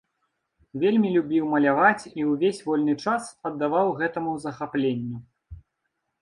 Вельмі 0.83 1.11
любіў 1.17 1.43
маляваць 1.55 2.03
і 2.21 2.25
ўвесь 2.29 2.63
вольны 2.69 2.95
час 3.05 3.29
аддаваў 3.51 3.93
гэтаму 4.01 4.33
захапленню. 4.47 5.17